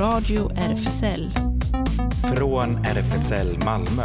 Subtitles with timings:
[0.00, 1.30] Radio RFSL.
[2.36, 4.02] Från RFSL Malmö.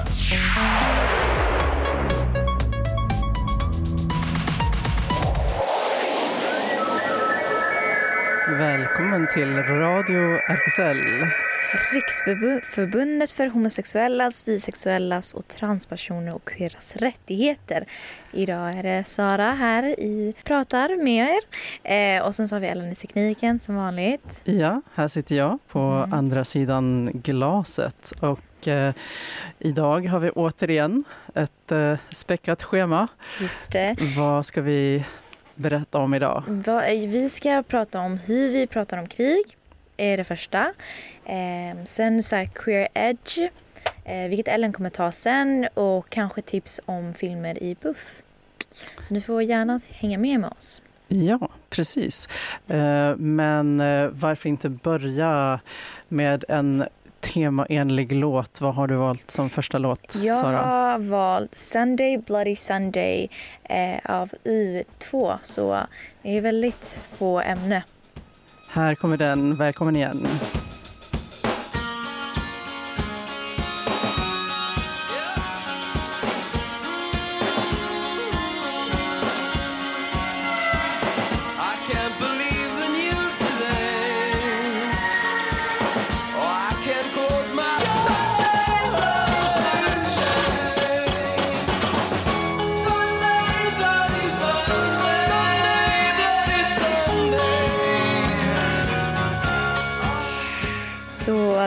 [8.47, 10.97] Välkommen till Radio RFSL.
[11.93, 17.85] Riksförbundet för homosexuellas, bisexuellas och transpersoner och queeras rättigheter.
[18.31, 22.17] Idag är det Sara här i pratar med er.
[22.17, 24.41] Eh, och sen så har vi Ellen i tekniken som vanligt.
[24.45, 26.13] Ja, här sitter jag på mm.
[26.13, 28.13] andra sidan glaset.
[28.19, 28.93] Och eh,
[29.59, 31.03] idag har vi återigen
[31.35, 33.07] ett eh, späckat schema.
[33.41, 33.95] Just det.
[34.17, 35.05] Vad ska vi
[35.55, 36.43] berätta om idag?
[36.87, 39.57] Vi ska prata om hur vi pratar om krig
[39.97, 40.73] är det första.
[41.25, 43.37] Eh, sen så här queer edge,
[44.05, 48.21] eh, vilket Ellen kommer ta sen och kanske tips om filmer i Buff.
[49.07, 50.81] Så ni får gärna hänga med med oss.
[51.07, 52.27] Ja, precis.
[52.67, 55.59] Eh, men eh, varför inte börja
[56.07, 56.85] med en
[57.19, 58.61] temaenlig låt.
[58.61, 60.57] Vad har du valt som första låt, Jag Sara?
[60.57, 63.29] har valt Sunday Bloody Sunday
[64.03, 65.37] av U2.
[65.41, 65.79] Så
[66.21, 67.83] det är väldigt på ämne.
[68.75, 69.55] Här kommer den.
[69.55, 70.27] Välkommen igen.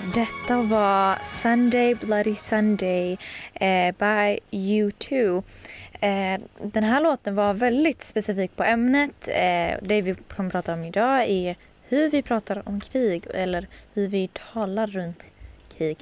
[0.00, 3.18] Detta var Sunday Bloody Sunday
[3.54, 5.42] eh, by U2.
[6.00, 9.28] Eh, den här låten var väldigt specifik på ämnet.
[9.28, 11.56] Eh, det vi kommer prata om idag är
[11.88, 15.30] hur vi pratar om krig eller hur vi talar runt
[15.78, 15.98] krig.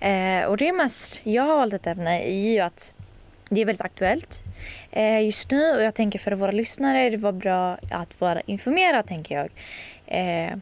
[0.00, 2.92] Eh, och det mest jag har valt ett ämne är ju att
[3.48, 4.44] det är väldigt aktuellt
[4.90, 9.06] eh, just nu och jag tänker för våra lyssnare det var bra att vara informerad
[9.06, 9.50] tänker jag.
[10.06, 10.56] Eh,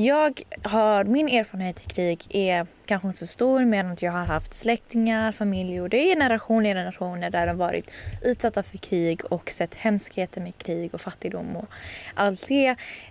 [0.00, 4.24] jag har, min erfarenhet i krig är kanske inte så stor men att jag har
[4.24, 7.90] haft släktingar, familj och det är generationer i generationer där de varit
[8.22, 11.68] utsatta för krig och sett hemskheter med krig och fattigdom och
[12.14, 12.66] allt det.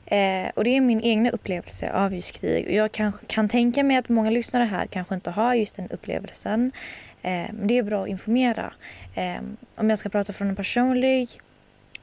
[0.06, 3.84] Eh, och det är min egna upplevelse av just krig och jag kan, kan tänka
[3.84, 6.72] mig att många lyssnare här kanske inte har just den upplevelsen.
[7.22, 8.74] Eh, men det är bra att informera.
[9.16, 9.42] Eh,
[9.76, 11.30] om jag ska prata från en personlig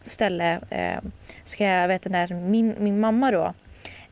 [0.03, 1.11] ställe eh,
[1.45, 3.55] så kan jag veta när min, min mamma då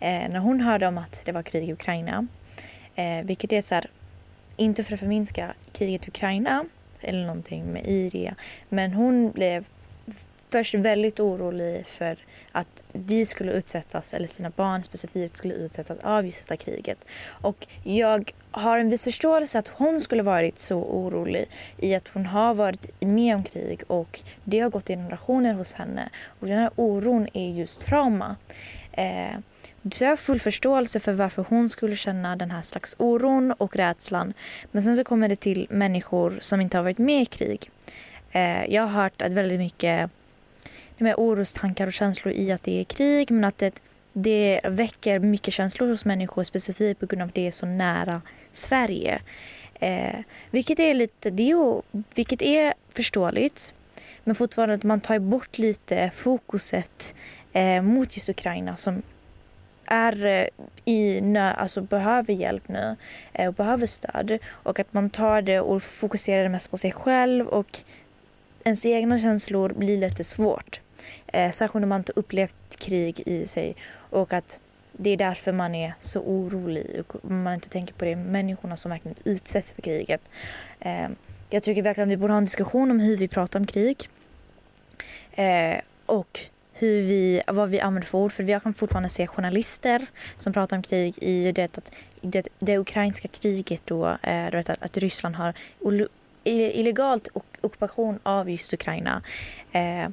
[0.03, 2.27] Eh, när hon hörde om att det var krig i Ukraina,
[2.95, 3.91] eh, vilket är så här,
[4.57, 6.65] inte för att förminska kriget i Ukraina
[7.01, 8.35] eller någonting med IRE,
[8.69, 9.65] men hon blev
[10.53, 12.19] först väldigt orolig för
[12.53, 17.05] att vi skulle utsättas, eller sina barn specifikt skulle utsättas av just detta kriget.
[17.27, 22.27] Och jag har en viss förståelse att hon skulle varit så orolig i att hon
[22.27, 26.11] har varit med om krig och det har gått i generationer hos henne.
[26.41, 28.37] Och den här oron är just trauma.
[28.93, 29.37] Eh,
[29.91, 33.77] så jag har full förståelse för varför hon skulle känna den här slags oron och
[33.77, 34.35] rädslan.
[34.71, 37.71] Men sen så kommer det till människor som inte har varit med i krig.
[38.33, 40.11] Eh, jag har hört att väldigt mycket
[40.99, 43.81] med orostankar och känslor i att det är krig men att det,
[44.13, 48.23] det väcker mycket känslor hos människor specifikt på grund av att det är så nära
[48.53, 49.23] Sverige.
[49.75, 50.19] Eh,
[50.51, 51.83] vilket är lite, det är,
[52.15, 53.75] vilket är förståeligt
[54.25, 57.15] men fortfarande att man tar bort lite fokuset
[57.53, 59.03] eh, mot just Ukraina som
[59.93, 60.47] är eh,
[60.85, 62.97] i nö, alltså behöver hjälp nu
[63.33, 67.47] eh, och behöver stöd och att man tar det och fokuserar mest på sig själv
[67.47, 67.79] och
[68.65, 70.81] ens egna känslor blir lite svårt.
[71.27, 73.77] Eh, särskilt om man inte upplevt krig i sig
[74.11, 74.61] och att
[74.93, 78.91] det är därför man är så orolig och man inte tänker på det, människorna som
[78.91, 80.21] verkligen utsätts för kriget.
[81.51, 84.09] Jag tycker verkligen att vi borde ha en diskussion om hur vi pratar om krig.
[86.07, 86.41] Och
[86.83, 88.33] hur vi, vad vi använder för ord.
[88.33, 90.07] För jag kan fortfarande se journalister
[90.37, 94.97] som pratar om krig i det, att, det, det ukrainska kriget då, eh, att, att
[94.97, 95.55] Ryssland har
[96.45, 97.29] illegalt
[97.61, 99.23] ockupation av just Ukraina.
[99.73, 100.09] Eh,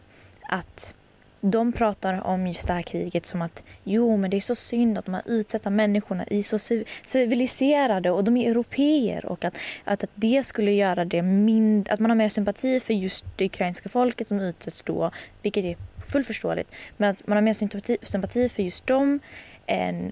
[0.50, 0.96] att
[1.42, 4.98] de pratar om just det här kriget som att jo men det är så synd
[4.98, 10.04] att de här utsatta människorna är så civiliserade och de är europeer och att, att,
[10.04, 13.90] att det skulle göra det mindre, att man har mer sympati för just det ukrainska
[13.90, 15.12] folket som utsätts då,
[15.42, 15.78] vilket är
[16.10, 16.76] fullt förståeligt.
[16.98, 19.20] Men att man har mer sympati, sympati för just dem
[19.68, 20.12] än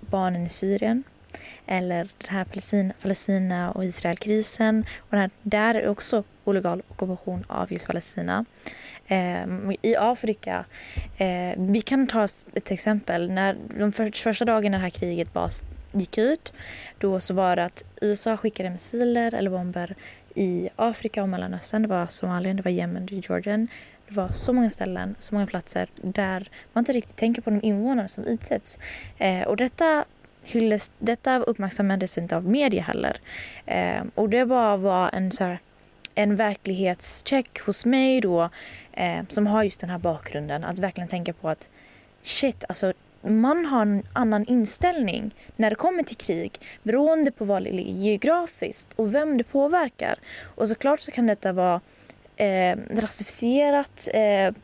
[0.00, 1.04] barnen i Syrien.
[1.66, 2.44] Eller den här
[3.02, 4.84] Palestina, och Israelkrisen.
[4.98, 8.44] Och den här, där är också illegal ockupation av just Palestina.
[9.06, 9.44] Eh,
[9.82, 10.64] I Afrika,
[11.18, 12.24] eh, vi kan ta
[12.54, 13.30] ett exempel.
[13.30, 15.62] När de för, första dagen när det här kriget bas,
[15.92, 16.52] gick ut.
[16.98, 19.94] Då så var det att USA skickade missiler eller bomber
[20.34, 21.82] i Afrika och Mellanöstern.
[21.82, 23.68] Det var Somalien, det var Yemen, det var Georgien.
[24.12, 27.60] Det var så många ställen, så många platser där man inte riktigt tänker på de
[27.62, 28.78] invånare som utsätts.
[29.18, 30.04] Eh, och detta
[30.44, 33.16] hylles, detta uppmärksammades inte av media heller.
[33.66, 35.58] Eh, och det bara var en, så här,
[36.14, 38.50] en verklighetscheck hos mig då
[38.92, 40.64] eh, som har just den här bakgrunden.
[40.64, 41.68] Att verkligen tänka på att
[42.22, 42.92] shit, alltså
[43.22, 47.92] man har en annan inställning när det kommer till krig beroende på var det ligger
[47.92, 50.18] geografiskt och vem det påverkar.
[50.42, 51.80] Och såklart så kan detta vara
[52.42, 54.54] eh, rasifierat eh,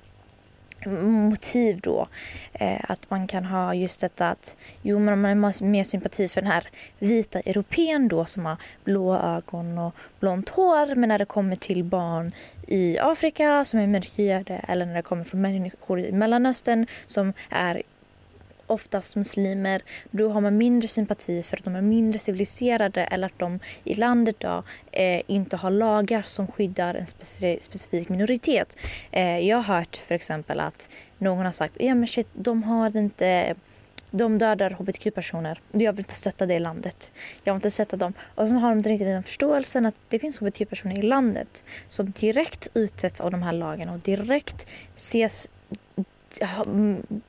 [1.02, 2.08] motiv då.
[2.52, 6.40] Eh, att man kan ha just detta att jo, men man har mer sympati för
[6.40, 6.64] den här
[6.98, 10.94] vita europeen då som har blå ögon och blont hår.
[10.94, 12.32] Men när det kommer till barn
[12.66, 17.82] i Afrika som är mörkhyade eller när det kommer från människor i Mellanöstern som är
[18.70, 23.38] oftast muslimer, då har man mindre sympati för att de är mindre civiliserade eller att
[23.38, 24.62] de i landet då,
[24.92, 27.06] eh, inte har lagar som skyddar en
[27.60, 28.76] specifik minoritet.
[29.10, 32.96] Eh, jag har hört för exempel att någon har sagt ja men shit, de har
[32.96, 33.54] inte
[34.10, 35.60] de dödar hbtq-personer.
[35.72, 37.12] Jag vill inte stötta det landet.
[37.44, 38.12] Jag vill inte stötta dem.
[38.34, 42.10] Och så har de inte riktigt den förståelsen att det finns hbtq-personer i landet som
[42.10, 45.50] direkt utsätts av de här lagarna och direkt ses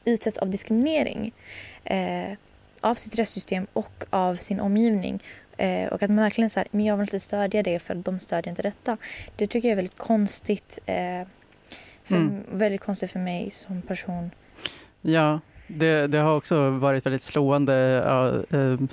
[0.05, 1.33] utsätts av diskriminering
[1.83, 2.31] eh,
[2.81, 5.23] av sitt rättssystem och av sin omgivning.
[5.57, 8.49] Eh, och att man verkligen säger men jag vill inte stödja det för de stödjer
[8.49, 8.97] inte detta.
[9.35, 10.79] Det tycker jag är väldigt konstigt.
[10.85, 11.27] Eh,
[12.03, 12.43] för, mm.
[12.51, 14.31] Väldigt konstigt för mig som person.
[15.01, 17.73] Ja, det, det, har också varit väldigt slående.
[18.49, 18.87] Ehm,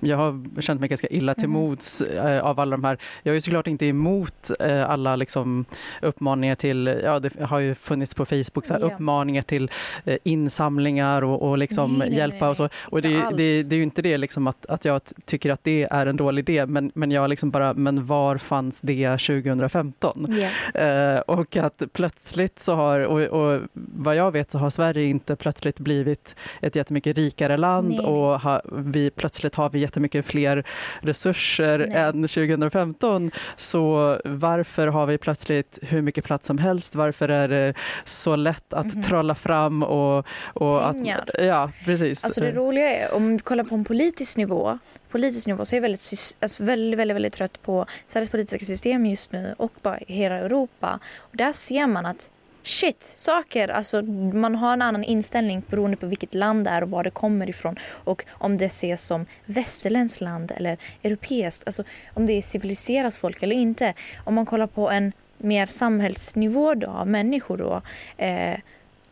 [0.00, 1.60] jag har känt mig ganska illa till mm.
[1.60, 2.98] mods eh, av alla de här.
[3.22, 5.64] Jag är såklart inte emot eh, alla liksom
[6.02, 9.70] uppmaningar till, ja det har ju funnits på Facebook, så här, uppmaningar till
[10.04, 12.50] eh, insamlingar och, och liksom nej, hjälpa nej, nej.
[12.50, 12.68] och så.
[12.82, 15.88] Och det, det, det, är ju inte det liksom att, att jag tycker att det
[15.90, 20.26] är en dålig idé, men, men jag liksom bara, men var fanns det 2015?
[20.74, 21.20] Yeah.
[21.20, 25.80] och att plötsligt så har, och, och vad jag vet så har Sverige inte plötsligt
[25.80, 28.06] blivit blivit ett jättemycket rikare land Nej.
[28.06, 30.66] och ha, vi, plötsligt har vi jättemycket fler
[31.00, 31.98] resurser Nej.
[31.98, 33.30] än 2015.
[33.56, 36.94] Så varför har vi plötsligt hur mycket plats som helst?
[36.94, 37.74] Varför är det
[38.04, 39.02] så lätt att mm.
[39.02, 40.96] trolla fram och, och att...
[41.38, 42.24] Ja, precis.
[42.24, 44.78] Alltså det roliga är, om vi kollar på en politisk nivå
[45.10, 49.06] politisk nivå så är jag väldigt, alltså väldigt, väldigt, väldigt trött på Sveriges politiska system
[49.06, 50.98] just nu och bara hela Europa.
[51.18, 52.30] Och där ser man att
[52.62, 53.68] shit, saker.
[53.68, 57.10] Alltså, man har en annan inställning beroende på vilket land det är och var det
[57.10, 57.76] kommer ifrån.
[58.04, 61.62] Och om det ses som västerländskt land eller europeiskt.
[61.66, 63.94] Alltså om det är civiliserat folk eller inte.
[64.24, 67.82] Om man kollar på en mer samhällsnivå då, av människor då.
[68.16, 68.58] Eh,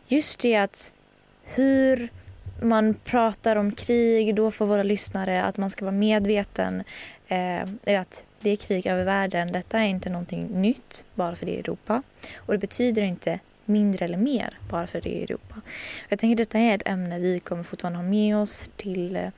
[0.07, 0.93] just det att
[1.43, 2.09] hur
[2.61, 6.83] man pratar om krig då för våra lyssnare, att man ska vara medveten
[7.27, 9.51] eh, att det är krig över världen.
[9.51, 12.03] Detta är inte någonting nytt bara för det är Europa.
[12.37, 15.61] Och det betyder inte mindre eller mer bara för det är Europa.
[16.09, 19.31] Jag tänker att detta är ett ämne vi kommer fortfarande ha med oss till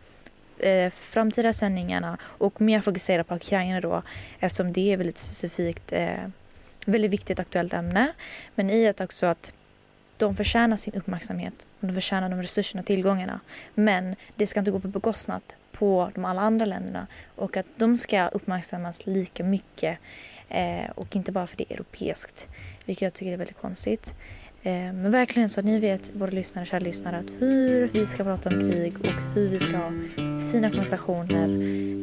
[0.60, 4.04] eh, framtida sändningarna och mer fokusera på Ukraina då
[4.40, 6.30] eftersom det är väldigt specifikt, eh,
[6.86, 8.14] väldigt viktigt aktuellt ämne.
[8.56, 9.54] Men i att också att
[10.18, 13.40] de förtjänar sin uppmärksamhet och de förtjänar de resurserna och tillgångarna.
[13.74, 15.42] Men det ska inte gå på bekostnad
[15.84, 19.98] på de alla andra länderna och att de ska uppmärksammas lika mycket
[20.50, 22.50] eh, och inte bara för det är europeiskt,
[22.86, 24.16] vilket jag tycker är väldigt konstigt.
[24.62, 28.24] Eh, men verkligen så att ni vet, våra lyssnare, kära lyssnare, att hur vi ska
[28.24, 29.92] prata om krig och hur vi ska ha
[30.52, 31.48] fina konversationer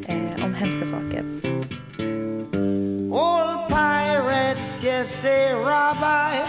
[0.09, 1.25] eh, om hemska saker.
[3.15, 6.45] All pirates, yes they rob I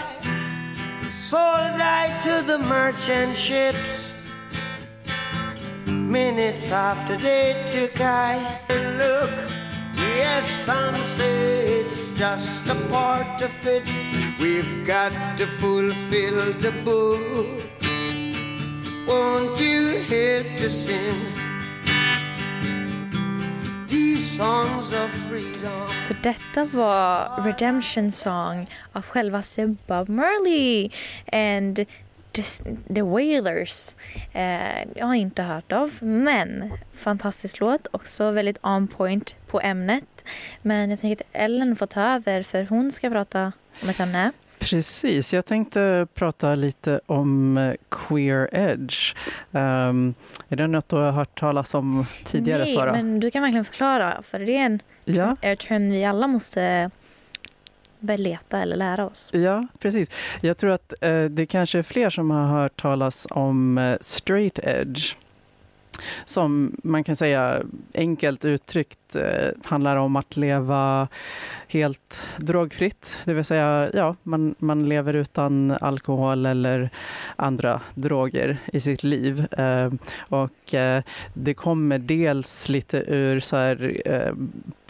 [1.10, 4.01] Sold I to the merchant ships
[6.12, 8.36] Minutes after they took I
[8.98, 9.30] look.
[9.96, 13.88] Yes, some say it's just a part of it.
[14.38, 17.62] We've got to fulfill the book.
[19.08, 21.24] Won't you help to sing?
[23.88, 25.98] These songs of freedom.
[25.98, 30.90] Så detta var Redemption Song av självaste Bob Marley.
[31.32, 31.86] And
[32.94, 33.96] The Wailers.
[34.32, 37.86] Eh, jag har inte hört av, men fantastisk låt.
[37.90, 40.24] Också väldigt on point på ämnet.
[40.62, 44.32] Men jag tänker att Ellen får ta över för hon ska prata om ett ämne.
[44.58, 49.14] Precis, jag tänkte prata lite om eh, queer edge.
[49.50, 50.14] Um,
[50.48, 52.92] är det något du har hört talas om tidigare, Nej, Sara?
[52.92, 55.36] men du kan verkligen förklara, för det är en ja.
[55.40, 56.90] term vi alla måste
[58.02, 59.28] börja leta eller lära oss.
[59.32, 60.10] Ja, precis.
[60.40, 64.58] Jag tror att eh, det kanske är fler som har hört talas om eh, straight
[64.62, 65.16] edge.
[66.24, 67.62] som man kan säga
[67.94, 71.08] enkelt uttryckt eh, handlar om att leva
[71.68, 73.22] helt drogfritt.
[73.24, 76.90] Det vill säga, ja, man, man lever utan alkohol eller
[77.36, 79.46] andra droger i sitt liv.
[79.54, 79.92] Eh,
[80.28, 81.02] och eh,
[81.34, 84.32] det kommer dels lite ur så här, eh,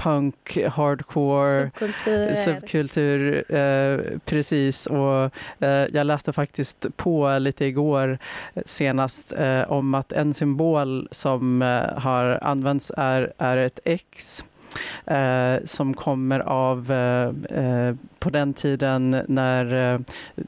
[0.02, 2.34] punk, hardcore, Subkultur.
[2.34, 3.54] subkultur.
[3.54, 5.30] Eh, precis, och
[5.60, 8.18] eh, jag läste faktiskt på lite igår
[8.66, 14.44] senast eh, om att en symbol som eh, har använts är, är ett X
[15.64, 20.00] som kommer av eh, eh, på den tiden när eh,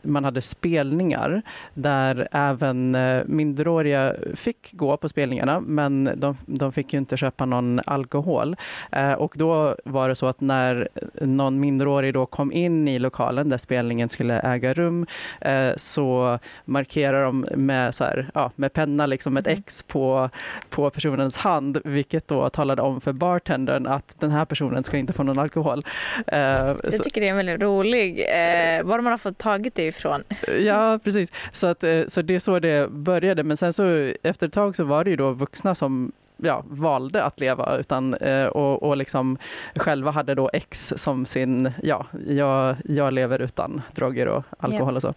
[0.02, 1.42] man hade spelningar
[1.74, 7.44] där även eh, minderåriga fick gå på spelningarna men de, de fick ju inte köpa
[7.44, 8.56] någon alkohol.
[8.92, 10.88] Eh, och då var det så att när
[11.20, 15.06] någon minderårig då kom in i lokalen där spelningen skulle äga rum
[15.40, 20.30] eh, så markerar de med, så här, ja, med penna liksom ett X på,
[20.70, 25.12] på personens hand vilket då talade om för bartendern att den här personen ska inte
[25.12, 25.82] få någon alkohol.
[26.26, 28.20] Eh, jag tycker det är väldigt rolig.
[28.20, 30.22] Eh, var man har fått tagit det ifrån.
[30.58, 31.32] Ja, precis.
[31.52, 33.44] Så, att, eh, så det är så det började.
[33.44, 37.22] Men sen så efter ett tag så var det ju då vuxna som ja, valde
[37.22, 38.14] att leva utan,
[38.50, 39.38] och, och liksom
[39.76, 45.02] själva hade då X som sin, ja, jag, jag lever utan droger och alkohol och
[45.02, 45.08] så.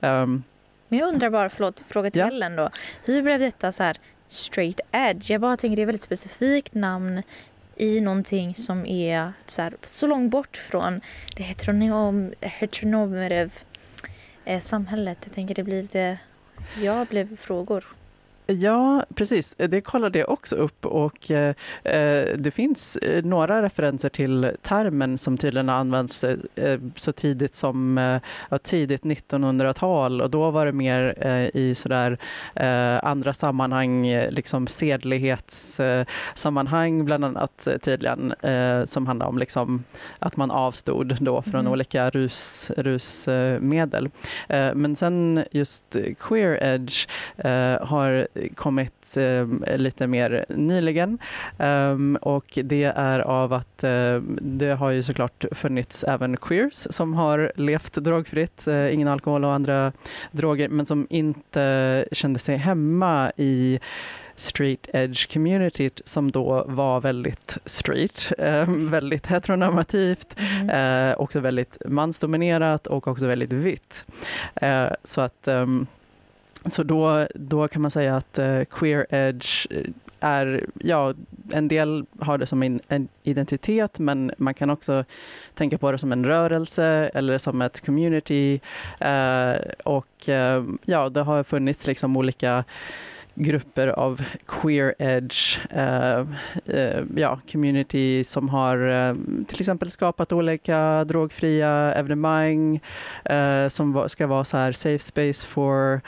[0.00, 0.42] Um,
[0.88, 2.26] Men jag undrar bara, förlåt, fråga till Ja.
[2.26, 2.70] Ellen då.
[3.04, 3.96] Hur blev detta så här
[4.28, 5.30] straight edge?
[5.30, 7.22] Jag bara tänker det är ett väldigt specifikt namn
[7.78, 11.00] i någonting som är så, här, så långt bort från
[11.36, 12.32] det heteronom,
[14.44, 15.18] eh, samhället.
[15.24, 16.18] Jag tänker det blir lite,
[16.82, 17.84] jag blev frågor.
[18.50, 19.54] Ja, precis.
[19.58, 25.18] Det kollade jag också upp och eh, eh, det finns eh, några referenser till termen
[25.18, 26.38] som tydligen har använts eh,
[26.96, 28.20] så tidigt som eh,
[28.62, 32.18] tidigt 1900-tal och då var det mer eh, i sådär
[32.54, 39.84] eh, andra sammanhang, eh, liksom sedlighetssammanhang bland annat eh, tydligen, eh, som handlar om liksom
[40.18, 41.72] att man avstod då från Mm.
[41.72, 44.08] olika rus, rusmedel.
[44.48, 51.18] Eh, men sen just queer edge eh, har kommit eh, lite mer nyligen.
[51.58, 57.14] Um, och det är av att eh, det har ju såklart funnits även queers som
[57.14, 59.92] har levt drogfritt, eh, ingen alkohol och andra
[60.30, 63.80] droger, men som inte kände sig hemma i
[64.36, 71.10] street edge communityt som då var väldigt street, eh, väldigt heteronormativt, Mm.
[71.10, 74.04] eh, också väldigt mansdominerat och också väldigt vitt.
[74.54, 75.86] Eh, så att ehm,
[76.70, 79.84] så då, då kan man säga att eh, queer edge eh,
[80.20, 81.14] är, ja,
[81.52, 85.04] en del har det som en, en identitet men man kan också
[85.54, 88.60] tänka på det som en rörelse eller som ett community.
[89.00, 92.64] Eh, och eh, ja, det har funnits liksom olika
[93.38, 96.18] grupper av queer edge eh,
[96.66, 99.14] eh, ja, community som har eh,
[99.48, 102.80] till exempel skapat olika drogfria evenemang
[103.24, 106.00] eh, som va- ska vara så här safe space for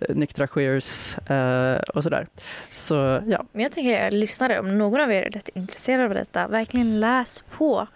[0.00, 2.26] eh, nyktra queers eh, och sådär.
[2.70, 2.94] Så
[3.26, 6.48] ja, Men jag tänker er lyssnare, om någon av er är rätt intresserad av detta,
[6.48, 7.86] verkligen läs på.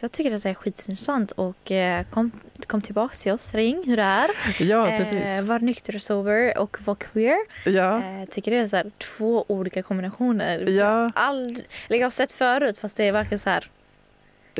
[0.00, 2.30] Jag tycker att det är skitintressant och eh, kom,
[2.66, 4.30] kom tillbaka till oss, ring hur det är.
[4.58, 5.42] ja Eh, precis.
[5.48, 7.38] var nykter och sober och var queer.
[7.64, 10.58] Ja, Eh, tycker det är så här, två olika kombinationer.
[10.68, 13.70] ja All, jag har sett förut fast det är verkligen så här,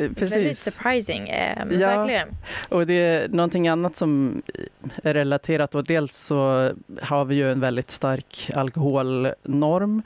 [0.01, 0.63] väldigt precis.
[0.63, 1.29] surprising.
[1.29, 1.87] Eh, Ja.
[1.97, 2.27] Verkligen.
[2.69, 4.41] Och det är någonting annat som
[5.03, 10.01] är relaterat och dels så har vi ju en väldigt stark alkoholnorm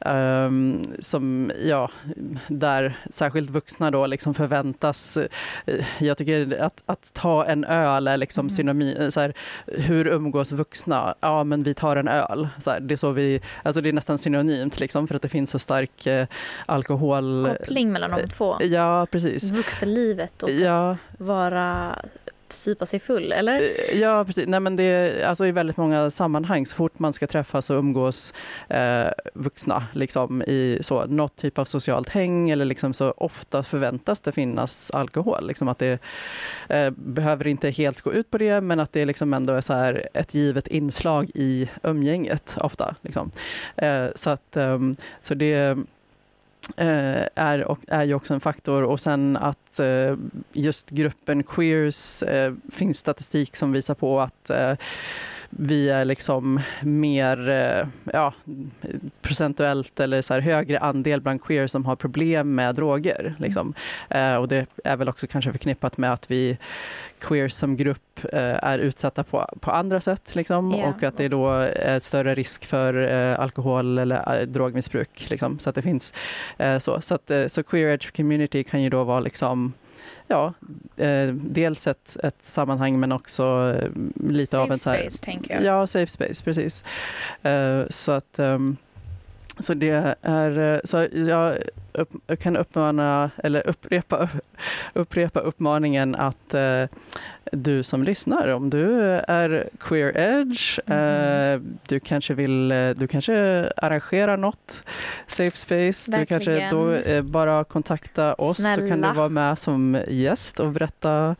[0.00, 1.90] ehm, som, ja,
[2.46, 5.16] där särskilt vuxna då liksom förväntas,
[5.66, 8.50] eh, jag tycker att, att ta en öl är liksom Mm.
[8.50, 9.32] synonym, så här,
[9.66, 11.14] hur umgås vuxna?
[11.20, 12.48] Ja men vi tar en öl.
[12.58, 15.28] Så här, det, är så vi, alltså det är nästan synonymt liksom för att det
[15.28, 16.26] finns så stark eh,
[16.66, 17.48] alkohol.
[17.58, 18.56] Koppling mellan de två.
[18.60, 19.37] Ja precis.
[19.44, 20.90] Vuxenlivet och Ja.
[20.90, 21.98] att vara
[22.50, 23.62] supa sig full, eller?
[23.96, 24.44] Ja, precis.
[24.46, 27.76] Nej, men det är, alltså, I väldigt många sammanhang, så fort man ska träffas och
[27.78, 28.34] umgås
[28.68, 34.20] eh, vuxna liksom, i så, något typ av socialt häng eller liksom, så ofta förväntas
[34.20, 35.46] det finnas alkohol.
[35.46, 35.98] Liksom, att det
[36.68, 39.72] eh, behöver inte helt gå ut på det, men att det liksom ändå är så
[39.72, 42.94] här, ett givet inslag i umgänget ofta.
[43.02, 43.30] Liksom.
[43.76, 45.76] Eh, så, att, ehm, så det eh,
[46.76, 48.82] Eh, är, och, är ju också en faktor.
[48.82, 50.16] Och sen att eh,
[50.52, 54.72] just gruppen queers, eh, finns statistik som visar på att eh,
[55.50, 58.34] vi är liksom mer eh, ja,
[59.22, 63.34] procentuellt eller så högre andel bland queer som har problem med droger.
[63.38, 63.74] Liksom.
[64.10, 66.58] Eh, och det är väl också kanske förknippat med att vi
[67.20, 70.86] queer som grupp eh, är utsatta på, på andra sätt liksom, Ja.
[70.86, 72.94] och att det då är större risk för
[73.34, 75.30] alkohol eller drogmissbruk.
[75.30, 76.14] Liksom, så att det finns
[76.78, 77.00] så.
[77.00, 79.72] Så, att, så queer edge community kan ju då vara liksom
[80.28, 80.54] Ja,
[80.96, 83.88] eh, dels ett, ett sammanhang men också eh,
[84.30, 85.62] lite Safe av en här, space, tänker jag.
[85.62, 86.84] Ja, safe space, precis.
[87.42, 88.76] Eh, så att ehm,
[89.58, 91.58] så det är, eh, så jag
[91.98, 94.28] upp, kan uppmana, eller upprepa,
[94.94, 96.84] upprepa uppmaningen att eh,
[97.52, 103.34] du som lyssnar, om du är queer edge, eh, du kanske vill, eh, du kanske
[103.76, 104.84] arrangerar något
[105.26, 106.70] safe space, du kanske Verkligen.
[106.70, 109.08] då eh, bara kontakta oss så kan Snälla.
[109.08, 111.36] du vara med som gäst och berätta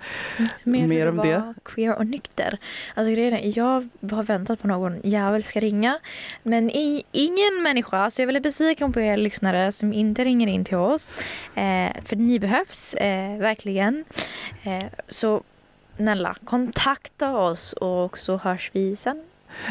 [0.63, 2.59] Mer, Mer hur om det queer och nykter.
[2.95, 5.99] Alltså grejen är, jag har väntat på någon jävel ska ringa.
[6.43, 10.48] Men i, ingen människa, så jag är väldigt besviken på er lyssnare som inte ringer
[10.49, 11.17] in till oss.
[11.55, 14.05] Eh, för ni behövs, eh, verkligen.
[14.63, 15.43] Eh, så
[15.97, 19.23] snälla, kontakta oss och så hörs vi sen.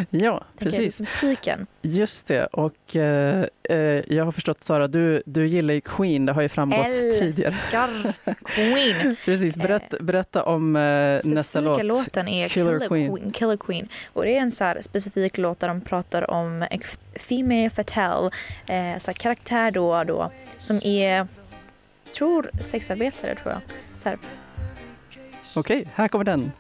[0.10, 1.00] Ja, tänker precis.
[1.00, 1.68] Musiken.
[1.82, 2.46] Just det.
[2.46, 6.26] Och eh, eh, jag har förstått, Sara, du, du gillar ju Queen.
[6.26, 7.54] Det har ju framgått tidigare.
[7.54, 8.14] Älskar
[8.46, 9.16] Queen.
[9.26, 9.58] Precis.
[9.58, 12.06] Berätta, berätta om eh, nästa specifika låt.
[12.06, 13.16] låten är Killer Killer, Queen.
[13.16, 13.32] Queen.
[13.32, 13.88] Killer Queen.
[14.14, 16.66] Och det är en så här specifik låt där de pratar om
[17.16, 18.30] female fatale,
[18.68, 21.28] eh, så här karaktär då, då som är,
[22.14, 23.62] tror sexarbetare tror jag.
[25.56, 26.52] Okej, här kommer den.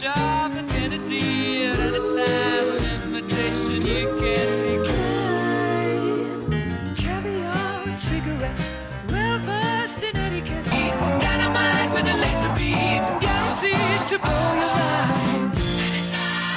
[0.00, 1.66] Khrushchev and Kennedy.
[1.66, 4.86] At any time, an invitation you can take.
[6.96, 8.70] Caviar and cigarettes,
[9.10, 10.64] well versed in etiquette.
[11.20, 15.58] Dynamite with a laser beam, guaranteed to blow your mind.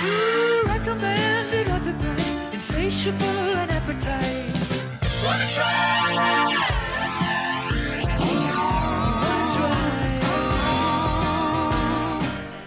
[0.06, 4.56] Ooh, recommended at the price, insatiable and appetite.
[5.26, 6.03] Wanna try?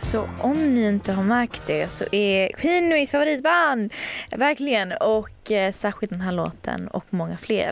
[0.06, 3.92] Så om ni inte har märkt det så är Queen mitt favoritband.
[4.30, 4.92] Verkligen.
[4.92, 7.68] Och eh, särskilt den här låten och många fler.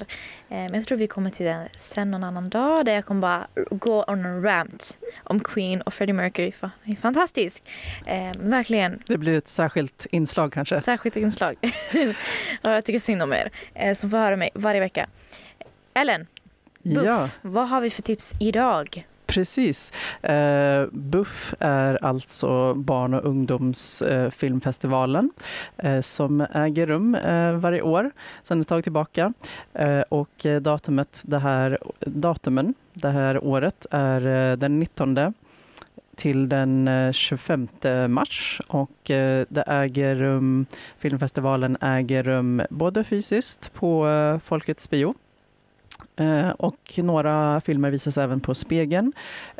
[0.48, 3.20] Eh, men jag tror vi kommer till den sen någon annan dag där jag kommer
[3.20, 6.52] bara gå on a rant om Queen och Freddie Mercury.
[6.84, 7.62] Är fantastisk.
[8.06, 9.02] Eh, verkligen.
[9.06, 10.80] Det blir ett särskilt inslag kanske.
[10.80, 11.54] Särskilt inslag.
[12.62, 15.06] och jag tycker synd om er eh, som får höra mig varje vecka.
[15.94, 16.26] Ellen,
[16.82, 19.06] Buff, Ja, vad har vi för tips idag?
[19.34, 19.92] Precis.
[20.22, 25.30] Eh, Buff är alltså barn och ungdomsfilmfestivalen
[25.76, 28.10] eh, som äger rum eh, varje år
[28.42, 29.32] sedan ett tag tillbaka.
[29.72, 35.34] Eh, och datumet det här, datumen det här året är eh, den 19
[36.16, 37.68] till den eh, 25
[38.08, 40.66] mars och eh, det äger rum,
[40.98, 45.14] filmfestivalen äger rum både fysiskt på eh, Folkets bio eh,
[46.16, 49.12] Eh, och några filmer visas även på Spegeln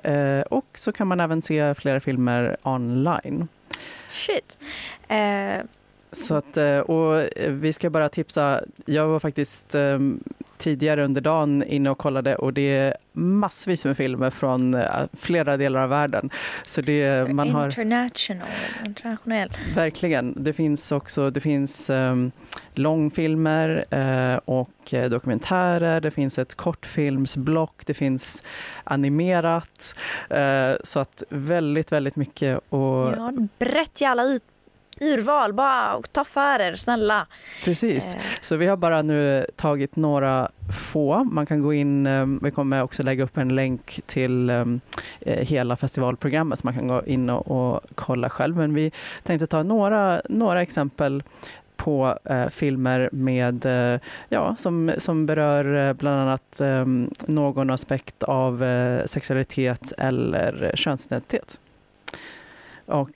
[0.02, 3.48] eh, och så kan man även se flera filmer online.
[4.08, 4.58] Shit.
[5.08, 5.64] Eh,
[6.14, 9.98] så att, eh, och eh, vi ska bara tipsa, jag var faktiskt eh,
[10.58, 14.76] tidigare under dagen inne och kollade och det är massvis med filmer från
[15.12, 16.30] flera delar av världen.
[16.64, 18.48] Så det, så man har international.
[18.86, 19.50] internationell.
[19.74, 22.32] verkligen, det finns också, det finns um,
[22.74, 28.42] långfilmer eh, och dokumentärer, det finns ett kortfilmsblock, det finns
[28.84, 29.96] animerat.
[30.30, 34.42] Eh, så att väldigt, väldigt mycket och Ja, brett jävla ut,
[35.00, 35.52] urval.
[35.52, 37.26] Bara ta för er, snälla.
[37.64, 38.14] precis.
[38.14, 40.50] Eh, Så vi har bara nu tagit några
[40.92, 41.24] få.
[41.24, 44.64] Man kan gå in, eh, vi kommer också lägga upp en länk till eh,
[45.24, 48.56] hela festivalprogrammet så man kan gå in och, och kolla själv.
[48.56, 51.22] Men vi tänkte ta några, några exempel
[51.76, 56.60] på eh, filmer med, eh, ja, som, som berör eh, bland annat
[57.26, 58.64] någon aspekt av
[59.06, 61.60] sexualitet eller könsidentitet.
[62.86, 63.10] Och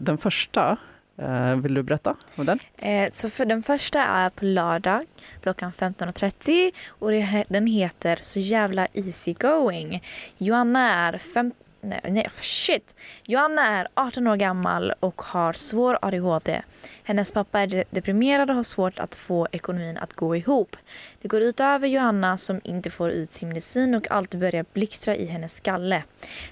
[0.00, 0.76] den första,
[1.22, 2.58] Eh, vill du berätta om den?
[2.76, 5.04] eh, så för den första är på lördag
[5.42, 10.02] klockan 15.30 och det, den heter Så jävla easy going.
[10.38, 12.94] Joanna är fem, nej, nej, shit.
[13.24, 16.62] Joanna är 18 år gammal och har svår ADHD.
[17.04, 20.76] Hennes pappa är deprimerad och har svårt att få ekonomin att gå ihop.
[21.22, 25.26] Det går ut över som inte får ut sin medicin och allt börjar blixtra i
[25.26, 26.02] hennes skalle.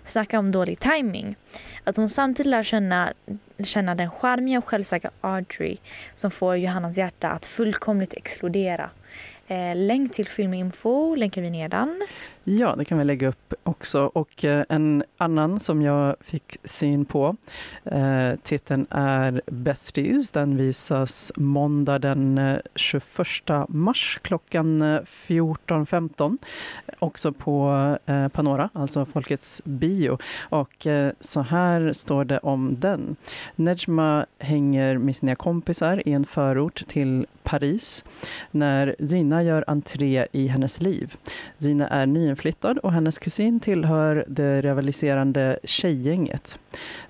[0.04, 1.36] Snacka om dålig timing.
[1.84, 3.12] Att hon samtidigt lär känna,
[3.64, 5.76] känna den charmiga och självsäkra Audrey
[6.14, 8.90] som får Johannas hjärta att fullkomligt explodera.
[9.48, 12.08] Eh, länk till filminfo länkar vi nedan.
[12.44, 14.04] Ja, det kan vi lägga upp också.
[14.04, 17.36] Och eh, en annan som jag fick syn på,
[17.84, 20.30] eh, titeln är Besties.
[20.30, 26.38] Den visas måndag den eh, 21 mars klockan eh, 14.15.
[26.98, 30.18] Också på eh, Panora, alltså Folkets bio.
[30.40, 33.16] Och eh, så här står det om den.
[33.56, 38.04] Nejma hänger med sina kompisar i en förort till Paris
[38.50, 41.16] när Zina gör entré i hennes liv.
[41.58, 46.58] Zina är nyinflyttad och hennes kusin tillhör det rivaliserande tjejgänget.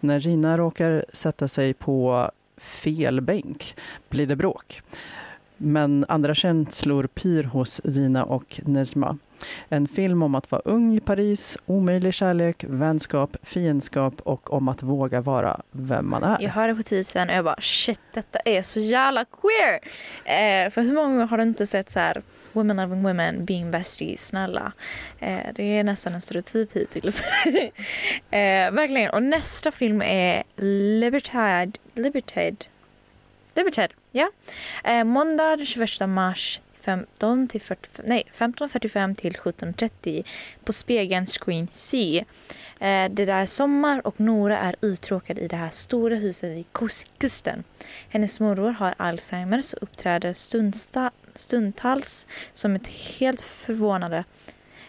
[0.01, 3.75] När Gina råkar sätta sig på fel bänk
[4.09, 4.83] blir det bråk.
[5.57, 9.19] Men andra känslor pyr hos Gina och Nejma.
[9.69, 14.83] En film om att vara ung i Paris, omöjlig kärlek, vänskap, fiendskap och om att
[14.83, 16.37] våga vara vem man är.
[16.41, 19.81] Jag hörde på titeln och jag bara shit, detta är så jävla queer!
[20.25, 22.23] Eh, för hur många gånger har du inte sett så här
[22.53, 24.73] Women loving women being besties, snälla.
[25.19, 27.23] Eh, det är nästan en stereotyp hittills.
[28.31, 29.11] eh, verkligen.
[29.11, 31.79] Och nästa film är Libertad.
[31.95, 32.65] Libertad.
[33.55, 34.31] Libertad, ja.
[34.85, 40.25] Eh, måndag den 21 mars 15 till 45, nej, 15.45 till 17.30
[40.65, 42.25] på spegeln Screen C.
[42.81, 46.65] Eh, det där är sommar och Nora är uttråkad i det här stora huset vid
[47.19, 47.65] kusten.
[48.09, 54.25] Hennes morbror har Alzheimers och uppträder stundsta, stundtals som ett helt förvånande,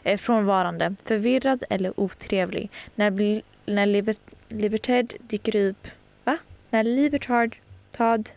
[0.04, 2.70] eh, frånvarande, förvirrad eller otrevlig.
[2.96, 4.16] När, när Liber,
[4.48, 5.88] Libertad dyker upp,
[6.24, 6.38] va?
[6.70, 7.56] När Libertad
[7.92, 8.30] Tad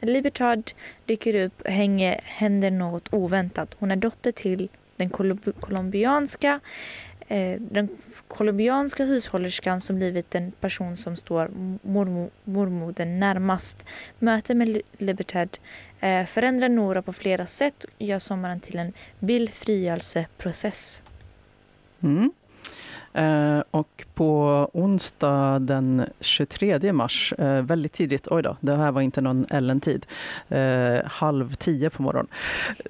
[0.00, 0.62] när Libertad
[1.06, 3.76] dyker upp hänger, händer något oväntat.
[3.78, 5.10] Hon är dotter till den
[5.60, 6.60] kolumbianska
[7.28, 7.88] eh, den
[8.28, 11.50] colombianska hushållerskan som blivit den person som står
[11.82, 13.84] mormo, mormodern närmast.
[14.18, 15.48] Mötet med Libertad
[16.00, 21.02] eh, förändrar Nora på flera sätt och gör sommaren till en vild frigörelseprocess.
[22.02, 22.32] Mm.
[23.16, 29.00] Eh, och på onsdag den 23 mars, eh, väldigt tidigt, oj då, det här var
[29.00, 30.06] inte någon Ellen-tid,
[30.48, 32.28] eh, halv tio på morgonen,